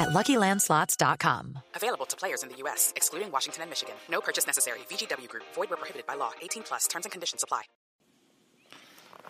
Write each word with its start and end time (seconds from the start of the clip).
at 0.00 0.08
LuckyLandSlots.com. 0.08 1.58
Available 1.76 2.06
to 2.06 2.16
players 2.16 2.42
in 2.42 2.48
the 2.48 2.56
U.S., 2.56 2.92
excluding 2.96 3.30
Washington 3.30 3.62
and 3.62 3.70
Michigan. 3.70 3.94
No 4.10 4.20
purchase 4.20 4.46
necessary. 4.46 4.80
VGW 4.90 5.28
Group. 5.28 5.44
Void 5.54 5.70
where 5.70 5.76
prohibited 5.76 6.06
by 6.06 6.14
law. 6.14 6.32
18 6.42 6.64
plus. 6.64 6.88
Terms 6.88 7.04
and 7.06 7.12
conditions 7.12 7.44
apply. 7.44 7.62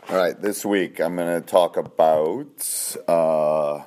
All 0.09 0.17
right, 0.17 0.41
this 0.41 0.65
week 0.65 0.99
I'm 0.99 1.17
going 1.17 1.41
to 1.41 1.47
talk 1.47 1.77
about, 1.77 2.97
uh, 3.07 3.75
I 3.77 3.85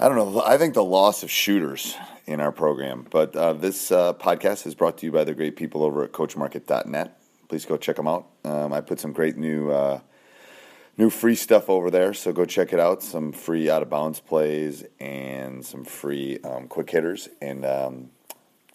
don't 0.00 0.16
know, 0.16 0.42
I 0.44 0.58
think 0.58 0.74
the 0.74 0.84
loss 0.84 1.22
of 1.22 1.30
shooters 1.30 1.96
in 2.26 2.40
our 2.40 2.52
program. 2.52 3.06
But 3.10 3.34
uh, 3.34 3.54
this 3.54 3.90
uh, 3.90 4.12
podcast 4.12 4.66
is 4.66 4.74
brought 4.74 4.98
to 4.98 5.06
you 5.06 5.12
by 5.12 5.24
the 5.24 5.34
great 5.34 5.56
people 5.56 5.82
over 5.82 6.04
at 6.04 6.12
CoachMarket.net. 6.12 7.20
Please 7.48 7.64
go 7.64 7.78
check 7.78 7.96
them 7.96 8.06
out. 8.06 8.26
Um, 8.44 8.72
I 8.72 8.82
put 8.82 9.00
some 9.00 9.12
great 9.12 9.38
new 9.38 9.70
uh, 9.70 10.00
new 10.98 11.08
free 11.08 11.36
stuff 11.36 11.70
over 11.70 11.90
there, 11.90 12.12
so 12.12 12.32
go 12.32 12.44
check 12.44 12.72
it 12.72 12.80
out. 12.80 13.02
Some 13.02 13.30
free 13.30 13.70
out 13.70 13.82
of 13.82 13.88
bounds 13.88 14.18
plays 14.18 14.84
and 14.98 15.64
some 15.64 15.84
free 15.84 16.40
um, 16.42 16.66
quick 16.66 16.90
hitters. 16.90 17.28
And 17.40 17.64
um, 17.64 18.10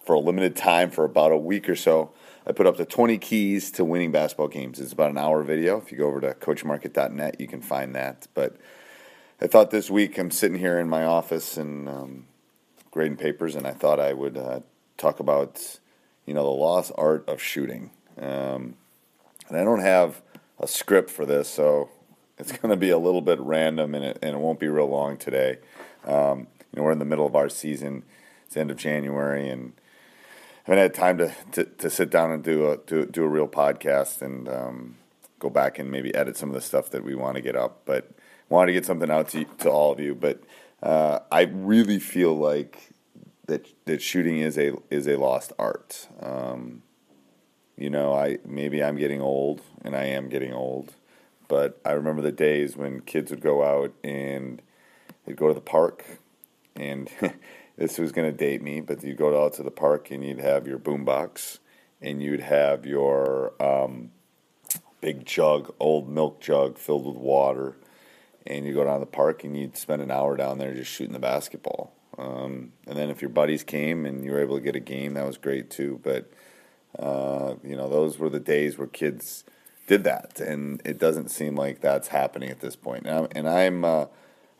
for 0.02 0.14
a 0.14 0.18
limited 0.18 0.56
time, 0.56 0.90
for 0.90 1.04
about 1.04 1.32
a 1.32 1.36
week 1.36 1.68
or 1.68 1.76
so, 1.76 2.12
I 2.46 2.52
put 2.52 2.66
up 2.66 2.78
to 2.78 2.86
20 2.86 3.18
keys 3.18 3.70
to 3.72 3.84
winning 3.84 4.10
basketball 4.10 4.48
games. 4.48 4.80
It's 4.80 4.92
about 4.92 5.10
an 5.10 5.18
hour 5.18 5.42
video. 5.42 5.78
If 5.78 5.92
you 5.92 5.98
go 5.98 6.06
over 6.06 6.20
to 6.22 6.34
coachmarket.net, 6.34 7.40
you 7.40 7.46
can 7.46 7.60
find 7.60 7.94
that. 7.94 8.26
But 8.32 8.56
I 9.40 9.46
thought 9.46 9.70
this 9.70 9.90
week 9.90 10.18
I'm 10.18 10.30
sitting 10.30 10.58
here 10.58 10.78
in 10.78 10.88
my 10.88 11.04
office 11.04 11.58
and 11.58 11.88
um, 11.88 12.26
grading 12.90 13.18
papers, 13.18 13.54
and 13.54 13.66
I 13.66 13.72
thought 13.72 14.00
I 14.00 14.14
would 14.14 14.38
uh, 14.38 14.60
talk 14.96 15.20
about, 15.20 15.78
you 16.24 16.32
know, 16.32 16.42
the 16.42 16.50
lost 16.50 16.92
art 16.96 17.28
of 17.28 17.42
shooting. 17.42 17.90
Um, 18.18 18.76
and 19.48 19.58
I 19.58 19.64
don't 19.64 19.80
have 19.80 20.22
a 20.58 20.66
script 20.66 21.10
for 21.10 21.26
this, 21.26 21.48
so 21.48 21.90
it's 22.38 22.52
going 22.52 22.70
to 22.70 22.76
be 22.76 22.90
a 22.90 22.98
little 22.98 23.20
bit 23.20 23.38
random, 23.40 23.94
and 23.94 24.04
it, 24.04 24.18
and 24.22 24.34
it 24.34 24.38
won't 24.38 24.58
be 24.58 24.68
real 24.68 24.88
long 24.88 25.16
today. 25.16 25.58
Um, 26.04 26.48
you 26.72 26.76
know, 26.76 26.82
we're 26.82 26.92
in 26.92 26.98
the 26.98 27.04
middle 27.04 27.26
of 27.26 27.36
our 27.36 27.48
season. 27.48 28.02
It's 28.44 28.54
the 28.54 28.60
end 28.60 28.70
of 28.70 28.76
January, 28.76 29.48
and 29.48 29.72
I 30.66 30.70
haven't 30.70 30.82
had 30.82 30.94
time 30.94 31.18
to, 31.18 31.34
to, 31.52 31.64
to 31.64 31.90
sit 31.90 32.10
down 32.10 32.30
and 32.32 32.42
do 32.42 32.70
a 32.70 32.76
do, 32.78 33.06
do 33.06 33.24
a 33.24 33.28
real 33.28 33.48
podcast 33.48 34.22
and 34.22 34.48
um, 34.48 34.96
go 35.38 35.48
back 35.48 35.78
and 35.78 35.90
maybe 35.90 36.14
edit 36.14 36.36
some 36.36 36.48
of 36.48 36.54
the 36.54 36.60
stuff 36.60 36.90
that 36.90 37.04
we 37.04 37.14
want 37.14 37.36
to 37.36 37.42
get 37.42 37.56
up. 37.56 37.82
But 37.84 38.10
wanted 38.48 38.68
to 38.68 38.72
get 38.72 38.86
something 38.86 39.10
out 39.10 39.28
to 39.30 39.44
to 39.44 39.70
all 39.70 39.92
of 39.92 40.00
you. 40.00 40.14
But 40.14 40.42
uh, 40.82 41.20
I 41.30 41.42
really 41.42 41.98
feel 41.98 42.36
like 42.36 42.90
that 43.46 43.66
that 43.84 44.02
shooting 44.02 44.38
is 44.38 44.58
a 44.58 44.72
is 44.90 45.06
a 45.06 45.16
lost 45.16 45.52
art. 45.58 46.08
Um, 46.20 46.82
you 47.76 47.90
know, 47.90 48.14
I 48.14 48.38
maybe 48.44 48.82
I'm 48.82 48.96
getting 48.96 49.20
old, 49.20 49.60
and 49.82 49.94
I 49.94 50.04
am 50.04 50.28
getting 50.28 50.52
old. 50.52 50.94
But 51.48 51.80
I 51.84 51.92
remember 51.92 52.22
the 52.22 52.32
days 52.32 52.76
when 52.76 53.00
kids 53.00 53.30
would 53.30 53.40
go 53.40 53.62
out 53.62 53.92
and 54.02 54.62
they'd 55.24 55.36
go 55.36 55.48
to 55.48 55.54
the 55.54 55.60
park 55.60 56.04
and 56.76 57.10
this 57.76 57.98
was 57.98 58.12
going 58.12 58.30
to 58.30 58.36
date 58.36 58.62
me, 58.62 58.80
but 58.80 59.02
you'd 59.02 59.16
go 59.16 59.44
out 59.44 59.54
to 59.54 59.62
the 59.62 59.70
park 59.70 60.10
and 60.10 60.24
you'd 60.24 60.40
have 60.40 60.66
your 60.66 60.78
boombox 60.78 61.58
and 62.00 62.22
you'd 62.22 62.40
have 62.40 62.86
your 62.86 63.54
um, 63.62 64.10
big 65.00 65.24
jug, 65.24 65.74
old 65.80 66.08
milk 66.08 66.40
jug 66.40 66.78
filled 66.78 67.06
with 67.06 67.16
water, 67.16 67.76
and 68.46 68.66
you'd 68.66 68.74
go 68.74 68.84
down 68.84 68.94
to 68.94 69.00
the 69.00 69.06
park 69.06 69.44
and 69.44 69.56
you'd 69.56 69.76
spend 69.76 70.02
an 70.02 70.10
hour 70.10 70.36
down 70.36 70.58
there 70.58 70.74
just 70.74 70.90
shooting 70.90 71.12
the 71.12 71.18
basketball. 71.18 71.92
Um, 72.18 72.72
and 72.86 72.96
then 72.96 73.10
if 73.10 73.20
your 73.20 73.30
buddies 73.30 73.64
came 73.64 74.06
and 74.06 74.24
you 74.24 74.32
were 74.32 74.40
able 74.40 74.56
to 74.56 74.62
get 74.62 74.76
a 74.76 74.80
game, 74.80 75.14
that 75.14 75.26
was 75.26 75.36
great 75.36 75.70
too. 75.70 76.00
But 76.02 76.30
uh, 76.98 77.54
you 77.64 77.76
know, 77.76 77.88
those 77.88 78.18
were 78.18 78.30
the 78.30 78.40
days 78.40 78.78
where 78.78 78.86
kids 78.86 79.44
did 79.86 80.04
that, 80.04 80.40
and 80.40 80.80
it 80.84 80.98
doesn't 80.98 81.30
seem 81.30 81.56
like 81.56 81.80
that's 81.80 82.08
happening 82.08 82.50
at 82.50 82.60
this 82.60 82.76
point. 82.76 83.06
And 83.06 83.18
I'm, 83.18 83.28
and 83.34 83.48
I'm, 83.48 83.84
uh, 83.84 84.06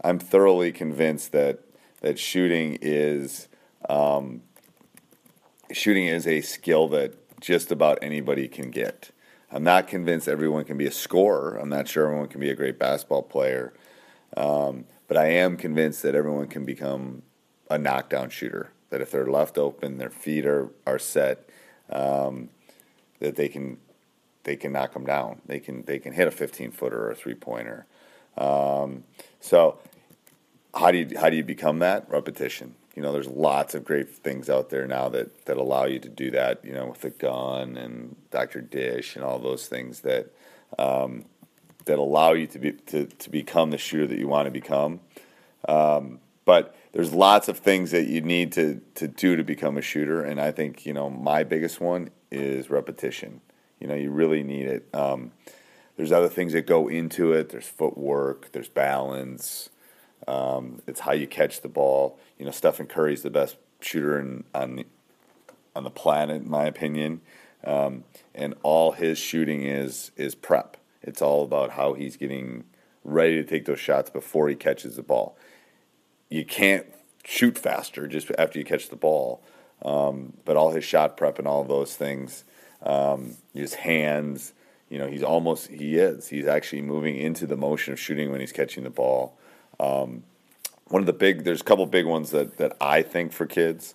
I'm 0.03 0.19
thoroughly 0.19 0.73
convinced 0.73 1.33
that 1.33 1.61
that 2.01 2.19
shooting 2.19 2.79
is 2.83 3.49
um, 3.89 4.43
shooting 5.73 6.07
is 6.07 6.27
a 6.27 6.41
skill 6.43 6.89
that 6.89 7.41
just 7.41 7.71
about 7.71 7.99
anybody 8.03 8.49
can 8.49 8.71
get. 8.71 9.11
I'm 9.51 9.63
not 9.63 9.87
convinced 9.87 10.29
everyone 10.29 10.65
can 10.65 10.77
be 10.77 10.87
a 10.87 10.91
scorer. 10.91 11.57
I'm 11.57 11.69
not 11.69 11.89
sure 11.89 12.07
everyone 12.07 12.29
can 12.29 12.41
be 12.41 12.51
a 12.51 12.55
great 12.55 12.79
basketball 12.79 13.23
player, 13.23 13.73
um, 14.37 14.85
but 15.07 15.17
I 15.17 15.27
am 15.27 15.57
convinced 15.57 16.03
that 16.03 16.15
everyone 16.15 16.49
can 16.49 16.65
become 16.65 17.23
a 17.71 17.79
knockdown 17.79 18.31
shooter. 18.31 18.73
That 18.91 19.01
if 19.01 19.11
they're 19.11 19.27
left 19.27 19.59
open, 19.59 19.99
their 19.99 20.11
feet 20.11 20.45
are 20.47 20.71
are 20.87 20.99
set, 20.99 21.49
um, 21.91 22.51
that 23.21 23.37
they 23.37 23.49
can 23.49 23.79
they 24.45 24.57
can 24.57 24.73
knock 24.73 24.93
them 24.93 25.05
down. 25.05 25.41
They 25.47 25.59
can 25.59 25.83
they 25.85 25.99
can 25.99 26.13
hit 26.13 26.29
a 26.29 26.31
15 26.31 26.71
footer 26.71 27.07
or 27.07 27.11
a 27.11 27.15
three 27.15 27.35
pointer. 27.35 27.87
Um, 28.37 29.05
so 29.41 29.79
how 30.75 30.91
do 30.91 30.99
you 30.99 31.19
how 31.19 31.31
do 31.31 31.37
you 31.37 31.45
become 31.45 31.81
that 31.81 32.09
repetition? 32.09 32.75
You 32.95 33.03
know, 33.03 33.13
there's 33.13 33.27
lots 33.27 33.75
of 33.75 33.85
great 33.85 34.09
things 34.09 34.49
out 34.49 34.71
there 34.71 34.87
now 34.87 35.09
that 35.09 35.47
that 35.47 35.57
allow 35.57 35.85
you 35.85 35.99
to 35.99 36.09
do 36.09 36.31
that. 36.31 36.65
You 36.65 36.73
know, 36.73 36.87
with 36.87 37.01
the 37.01 37.11
gun 37.11 37.77
and 37.77 38.17
Dr. 38.31 38.61
Dish 38.61 39.17
and 39.17 39.25
all 39.25 39.39
those 39.39 39.67
things 39.67 40.01
that 40.01 40.31
um, 40.79 41.25
that 41.87 41.99
allow 41.99 42.33
you 42.33 42.47
to 42.49 42.59
be 42.59 42.73
to, 42.73 43.07
to 43.07 43.31
become 43.31 43.71
the 43.71 43.79
shooter 43.79 44.07
that 44.07 44.19
you 44.19 44.29
want 44.29 44.47
to 44.47 44.51
become. 44.51 45.01
Um, 45.69 46.21
but 46.45 46.77
there's 46.93 47.13
lots 47.13 47.49
of 47.49 47.59
things 47.59 47.91
that 47.91 48.07
you 48.07 48.21
need 48.21 48.53
to 48.53 48.81
to 48.97 49.09
do 49.09 49.37
to 49.37 49.43
become 49.43 49.77
a 49.79 49.83
shooter, 49.83 50.23
and 50.23 50.41
I 50.41 50.53
think 50.53 50.87
you 50.87 50.93
know 50.93 51.09
my 51.11 51.45
biggest 51.45 51.81
one 51.81 52.11
is 52.31 52.71
repetition. 52.71 53.41
You 53.85 53.89
know, 53.91 53.97
you 53.97 54.11
really 54.11 54.43
need 54.43 54.65
it. 54.65 54.89
Um, 54.95 55.33
there's 55.99 56.11
other 56.11 56.31
things 56.31 56.55
that 56.55 56.67
go 56.67 56.89
into 56.89 57.33
it. 57.33 57.51
There's 57.51 57.69
footwork. 57.69 58.51
There's 58.53 58.71
balance. 58.71 59.69
Um, 60.27 60.81
it's 60.87 61.01
how 61.01 61.13
you 61.13 61.27
catch 61.27 61.61
the 61.61 61.69
ball. 61.69 62.19
You 62.39 62.47
know, 62.47 62.51
Stephen 62.51 62.87
Curry's 62.87 63.21
the 63.21 63.29
best 63.29 63.57
shooter 63.81 64.19
in, 64.19 64.45
on 64.55 64.77
the, 64.77 64.87
on 65.77 65.85
the 65.85 65.91
planet, 65.91 66.41
in 66.41 66.49
my 66.49 66.65
opinion. 66.65 67.21
Um, 67.63 68.05
and 68.35 68.55
all 68.63 68.93
his 68.93 69.19
shooting 69.19 69.65
is 69.65 70.13
is 70.17 70.35
prep. 70.35 70.79
It's 71.03 71.21
all 71.21 71.45
about 71.45 71.73
how 71.73 71.93
he's 71.93 72.17
getting 72.17 72.65
ready 73.05 73.35
to 73.35 73.45
take 73.45 73.67
those 73.67 73.81
shots 73.81 74.09
before 74.09 74.49
he 74.49 74.55
catches 74.55 74.97
the 74.97 75.03
ball. 75.03 75.37
You 76.31 76.47
can't 76.47 76.87
shoot 77.23 77.59
faster 77.59 78.07
just 78.07 78.31
after 78.39 78.59
you 78.59 78.65
catch 78.65 78.89
the 78.89 78.97
ball, 78.97 79.43
um, 79.83 80.33
but 80.47 80.57
all 80.57 80.71
his 80.71 80.85
shot 80.85 81.19
prep 81.19 81.39
and 81.39 81.47
all 81.47 81.65
those 81.65 81.97
things, 81.97 82.45
um, 82.85 83.37
his 83.53 83.75
hands. 83.75 84.53
You 84.89 84.99
know, 84.99 85.09
he's 85.09 85.23
almost 85.25 85.69
he 85.69 85.97
is. 85.97 86.29
He's 86.29 86.47
actually 86.47 86.83
moving 86.83 87.17
into 87.17 87.47
the 87.47 87.57
motion 87.57 87.93
of 87.93 87.99
shooting 87.99 88.31
when 88.31 88.41
he's 88.41 88.53
catching 88.53 88.85
the 88.85 88.91
ball. 88.91 89.37
Um, 89.81 90.23
one 90.89 91.03
of 91.03 91.07
the 91.07 91.13
big, 91.13 91.45
there's 91.45 91.63
a 91.63 91.65
couple 91.65 91.85
big 91.87 92.07
ones 92.07 92.31
that, 92.31 92.59
that 92.59 92.77
I 92.81 93.03
think 93.03 93.33
for 93.33 93.47
kids. 93.47 93.95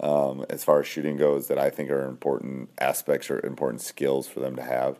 um, 0.00 0.44
as 0.48 0.64
far 0.64 0.80
as 0.80 0.86
shooting 0.86 1.16
goes 1.16 1.48
that 1.48 1.58
I 1.58 1.70
think 1.70 1.90
are 1.90 2.06
important 2.06 2.68
aspects 2.78 3.30
or 3.30 3.44
important 3.44 3.80
skills 3.80 4.28
for 4.28 4.40
them 4.40 4.56
to 4.56 4.62
have 4.62 4.98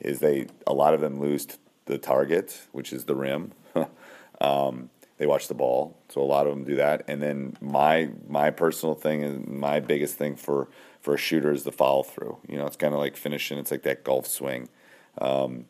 is 0.00 0.20
they 0.20 0.46
a 0.66 0.72
lot 0.72 0.94
of 0.94 1.00
them 1.00 1.20
lose 1.20 1.46
the 1.86 1.98
target, 1.98 2.66
which 2.72 2.92
is 2.92 3.04
the 3.04 3.14
rim. 3.14 3.52
um, 4.40 4.90
they 5.18 5.26
watch 5.26 5.48
the 5.48 5.54
ball, 5.54 5.96
so 6.08 6.22
a 6.22 6.24
lot 6.24 6.46
of 6.46 6.54
them 6.54 6.64
do 6.64 6.76
that. 6.76 7.04
And 7.08 7.20
then 7.20 7.56
my 7.60 8.10
my 8.28 8.50
personal 8.50 8.94
thing 8.94 9.22
and 9.22 9.48
my 9.48 9.80
biggest 9.80 10.14
thing 10.14 10.36
for 10.36 10.68
for 11.08 11.14
a 11.14 11.16
shooter 11.18 11.50
is 11.50 11.64
the 11.64 11.72
follow 11.72 12.02
through. 12.02 12.36
You 12.46 12.58
know, 12.58 12.66
it's 12.66 12.76
kind 12.76 12.92
of 12.92 13.00
like 13.00 13.16
finishing. 13.16 13.56
It's 13.56 13.70
like 13.70 13.82
that 13.84 14.04
golf 14.04 14.26
swing. 14.26 14.68
Um, 15.16 15.64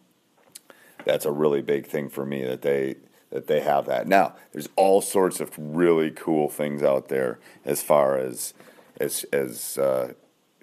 that's 1.04 1.24
a 1.24 1.30
really 1.30 1.62
big 1.62 1.86
thing 1.86 2.08
for 2.08 2.26
me 2.26 2.44
that 2.44 2.62
they 2.62 2.96
that 3.30 3.46
they 3.46 3.60
have 3.60 3.86
that. 3.86 4.08
Now, 4.08 4.34
there's 4.50 4.68
all 4.74 5.00
sorts 5.00 5.38
of 5.38 5.52
really 5.56 6.10
cool 6.10 6.48
things 6.48 6.82
out 6.82 7.06
there 7.06 7.38
as 7.64 7.84
far 7.84 8.18
as 8.18 8.52
as 8.98 9.24
as 9.32 9.78
uh, 9.78 10.14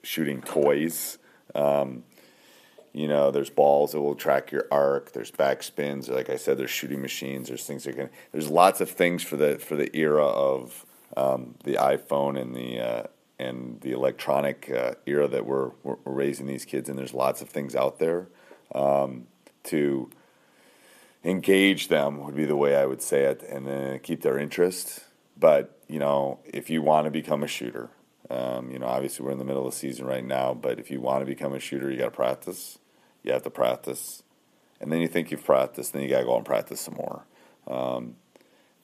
shooting 0.03 0.41
toys. 0.41 1.19
Um, 1.55 2.03
you 2.91 3.07
know, 3.07 3.31
there's 3.31 3.49
balls 3.49 3.93
that 3.93 4.01
will 4.01 4.15
track 4.15 4.51
your 4.51 4.67
arc. 4.71 5.13
There's 5.13 5.31
backspins. 5.31 6.09
Like 6.09 6.29
I 6.29 6.35
said, 6.35 6.57
there's 6.57 6.69
shooting 6.69 7.01
machines. 7.01 7.47
There's 7.47 7.65
things 7.65 7.85
that 7.85 7.95
can. 7.95 8.09
There's 8.33 8.49
lots 8.49 8.81
of 8.81 8.89
things 8.89 9.23
for 9.23 9.37
the 9.37 9.57
for 9.57 9.77
the 9.77 9.89
era 9.95 10.25
of 10.25 10.85
um, 11.15 11.55
the 11.63 11.75
iPhone 11.75 12.37
and 12.37 12.53
the 12.53 12.81
uh, 12.81 13.03
and 13.37 13.81
the 13.81 13.91
electronic 13.91 14.71
uh, 14.71 14.93
era 15.05 15.27
that 15.27 15.45
we're, 15.45 15.71
we're, 15.83 15.97
raising 16.05 16.47
these 16.47 16.65
kids 16.65 16.89
in. 16.89 16.95
There's 16.95 17.13
lots 17.13 17.41
of 17.41 17.49
things 17.49 17.75
out 17.75 17.99
there 17.99 18.27
um, 18.73 19.27
to 19.65 20.09
engage 21.23 21.87
them 21.87 22.23
would 22.23 22.35
be 22.35 22.45
the 22.45 22.55
way 22.55 22.75
I 22.75 22.85
would 22.85 23.01
say 23.01 23.23
it, 23.23 23.43
and 23.43 23.67
then 23.67 23.99
keep 23.99 24.21
their 24.21 24.37
interest. 24.37 25.03
But 25.37 25.77
you 25.87 25.99
know, 25.99 26.39
if 26.45 26.69
you 26.69 26.81
want 26.81 27.05
to 27.05 27.11
become 27.11 27.43
a 27.43 27.47
shooter, 27.47 27.89
um, 28.29 28.71
you 28.71 28.79
know, 28.79 28.87
obviously 28.87 29.25
we're 29.25 29.31
in 29.31 29.39
the 29.39 29.45
middle 29.45 29.67
of 29.67 29.73
the 29.73 29.77
season 29.77 30.05
right 30.05 30.23
now. 30.23 30.53
But 30.53 30.79
if 30.79 30.89
you 30.89 31.01
want 31.01 31.21
to 31.21 31.25
become 31.25 31.53
a 31.53 31.59
shooter, 31.59 31.91
you 31.91 31.97
got 31.97 32.05
to 32.05 32.11
practice. 32.11 32.79
You 33.23 33.33
have 33.33 33.43
to 33.43 33.49
practice, 33.49 34.23
and 34.79 34.91
then 34.91 35.01
you 35.01 35.07
think 35.07 35.31
you've 35.31 35.43
practiced, 35.43 35.93
then 35.93 36.03
you 36.03 36.09
got 36.09 36.19
to 36.19 36.25
go 36.25 36.37
and 36.37 36.45
practice 36.45 36.79
some 36.79 36.93
more. 36.93 37.25
Um, 37.67 38.17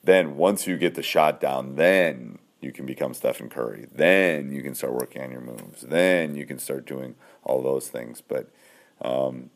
then 0.02 0.36
once 0.36 0.66
you 0.66 0.76
get 0.76 0.96
the 0.96 1.02
shot 1.02 1.40
down, 1.40 1.76
then 1.76 2.38
you 2.62 2.72
can 2.72 2.86
become 2.86 3.12
Stephen 3.12 3.50
Curry. 3.50 3.86
Then 3.92 4.52
you 4.52 4.62
can 4.62 4.74
start 4.74 4.94
working 4.94 5.20
on 5.22 5.32
your 5.32 5.40
moves. 5.40 5.82
Then 5.82 6.36
you 6.36 6.46
can 6.46 6.58
start 6.58 6.86
doing 6.86 7.16
all 7.42 7.60
those 7.60 7.88
things. 7.88 8.20
But 8.20 8.48
um, 9.02 9.50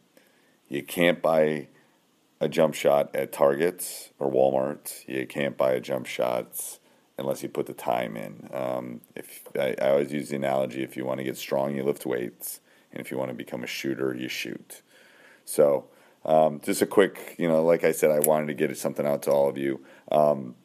you 0.69 0.83
can't 0.83 1.23
buy 1.23 1.69
a 2.41 2.49
jump 2.49 2.75
shot 2.75 3.15
at 3.15 3.33
Target 3.33 4.11
or 4.19 4.31
Walmart. 4.31 5.07
You 5.09 5.27
can't 5.27 5.57
buy 5.57 5.73
a 5.73 5.81
jump 5.81 6.07
shot 6.07 6.79
unless 7.17 7.43
you 7.43 7.49
put 7.49 7.67
the 7.67 7.73
time 7.73 8.17
in. 8.17 8.51
Um, 8.53 9.01
if 9.15 9.47
I, 9.59 9.77
I, 9.81 9.91
always 9.91 10.13
use 10.13 10.29
the 10.31 10.37
analogy: 10.37 10.83
if 10.83 10.97
you 10.97 11.05
want 11.05 11.19
to 11.19 11.25
get 11.25 11.37
strong, 11.37 11.75
you 11.75 11.85
lift 11.85 12.05
weights, 12.05 12.61
and 12.93 13.01
if 13.01 13.11
you 13.11 13.17
want 13.17 13.31
to 13.31 13.35
become 13.35 13.63
a 13.63 13.69
shooter, 13.69 14.15
you 14.15 14.29
shoot. 14.29 14.83
So, 15.45 15.87
um, 16.25 16.61
just 16.63 16.83
a 16.83 16.87
quick, 16.87 17.37
you 17.39 17.49
know, 17.49 17.65
like 17.65 17.85
I 17.85 17.93
said, 17.93 18.11
I 18.11 18.19
wanted 18.19 18.49
to 18.49 18.55
get 18.55 18.77
something 18.77 19.07
out 19.07 19.23
to 19.23 19.31
all 19.31 19.49
of 19.49 19.57
you. 19.57 19.85
Um, 20.11 20.57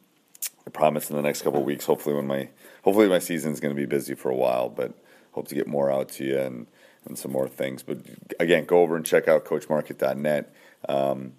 I 0.66 0.70
promise 0.70 1.10
in 1.10 1.16
the 1.16 1.22
next 1.22 1.42
couple 1.42 1.62
weeks, 1.62 1.86
hopefully 1.86 2.14
when 2.14 2.26
my 2.26 2.48
hopefully 2.82 3.08
my 3.08 3.18
season 3.18 3.52
is 3.52 3.60
going 3.60 3.74
to 3.74 3.80
be 3.80 3.86
busy 3.86 4.14
for 4.14 4.30
a 4.30 4.36
while, 4.36 4.68
but 4.68 4.92
hope 5.32 5.48
to 5.48 5.54
get 5.54 5.66
more 5.66 5.90
out 5.90 6.08
to 6.10 6.24
you 6.24 6.38
and 6.38 6.66
and 7.04 7.18
some 7.18 7.32
more 7.32 7.48
things. 7.48 7.82
But 7.82 7.98
again, 8.38 8.64
go 8.64 8.80
over 8.80 8.96
and 8.96 9.04
check 9.04 9.26
out 9.26 9.44
CoachMarket.net. 9.44 10.54
Um, 10.88 11.32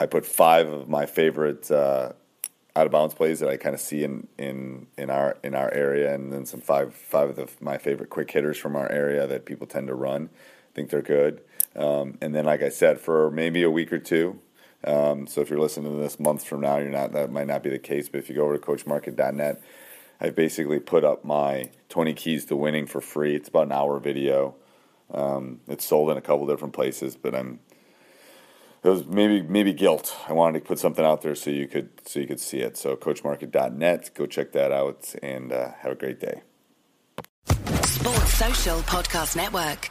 I 0.00 0.06
put 0.06 0.26
five 0.26 0.68
of 0.68 0.88
my 0.88 1.06
favorite 1.06 1.70
uh, 1.70 2.12
out 2.76 2.86
of 2.86 2.92
bounds 2.92 3.14
plays 3.14 3.40
that 3.40 3.48
I 3.48 3.56
kind 3.56 3.74
of 3.74 3.80
see 3.80 4.04
in, 4.04 4.28
in 4.38 4.86
in 4.96 5.10
our 5.10 5.36
in 5.42 5.54
our 5.54 5.72
area, 5.72 6.14
and 6.14 6.32
then 6.32 6.46
some 6.46 6.60
five 6.60 6.94
five 6.94 7.30
of 7.30 7.36
the, 7.36 7.48
my 7.60 7.78
favorite 7.78 8.10
quick 8.10 8.30
hitters 8.30 8.58
from 8.58 8.76
our 8.76 8.90
area 8.90 9.26
that 9.26 9.44
people 9.44 9.66
tend 9.66 9.88
to 9.88 9.94
run. 9.94 10.30
I 10.34 10.74
think 10.74 10.90
they're 10.90 11.02
good. 11.02 11.40
Um, 11.74 12.18
and 12.20 12.34
then, 12.34 12.44
like 12.44 12.62
I 12.62 12.68
said, 12.68 13.00
for 13.00 13.30
maybe 13.30 13.62
a 13.62 13.70
week 13.70 13.92
or 13.92 13.98
two. 13.98 14.38
Um, 14.84 15.26
so 15.26 15.40
if 15.40 15.50
you're 15.50 15.60
listening 15.60 15.92
to 15.92 16.00
this 16.00 16.20
months 16.20 16.44
from 16.44 16.60
now, 16.60 16.78
you're 16.78 16.90
not 16.90 17.12
that 17.12 17.30
might 17.32 17.46
not 17.46 17.62
be 17.62 17.70
the 17.70 17.78
case. 17.78 18.08
But 18.08 18.18
if 18.18 18.28
you 18.28 18.34
go 18.34 18.44
over 18.44 18.56
to 18.56 18.64
CoachMarket.net, 18.64 19.62
I 20.20 20.30
basically 20.30 20.78
put 20.78 21.04
up 21.04 21.24
my 21.24 21.70
20 21.88 22.14
keys 22.14 22.44
to 22.46 22.56
winning 22.56 22.86
for 22.86 23.00
free. 23.00 23.34
It's 23.34 23.48
about 23.48 23.66
an 23.66 23.72
hour 23.72 23.98
video. 23.98 24.54
Um, 25.12 25.60
it's 25.68 25.84
sold 25.84 26.10
in 26.10 26.16
a 26.16 26.20
couple 26.20 26.46
different 26.46 26.74
places, 26.74 27.16
but 27.16 27.34
I'm 27.34 27.60
it 28.84 28.88
was 28.88 29.06
maybe 29.06 29.42
maybe 29.42 29.72
guilt. 29.72 30.16
I 30.28 30.32
wanted 30.32 30.60
to 30.60 30.64
put 30.64 30.78
something 30.78 31.04
out 31.04 31.22
there 31.22 31.34
so 31.34 31.50
you 31.50 31.66
could 31.66 31.90
so 32.06 32.20
you 32.20 32.26
could 32.26 32.40
see 32.40 32.58
it. 32.58 32.76
So 32.76 32.96
coachmarket.net, 32.96 34.10
go 34.14 34.26
check 34.26 34.52
that 34.52 34.70
out 34.70 35.14
and 35.22 35.52
uh, 35.52 35.72
have 35.80 35.92
a 35.92 35.96
great 35.96 36.20
day. 36.20 36.42
Sports 37.82 38.34
Social 38.34 38.78
Podcast 38.80 39.34
Network. 39.36 39.90